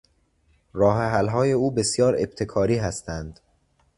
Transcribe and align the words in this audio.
راهحلهای 0.73 1.51
او 1.51 1.71
بسیار 1.71 2.15
ابتکاری 2.19 2.77
هستند. 2.77 3.39